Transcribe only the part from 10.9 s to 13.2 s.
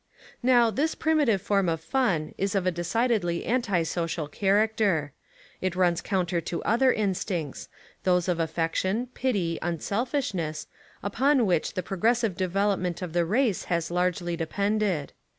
upon which the progressive develop ment of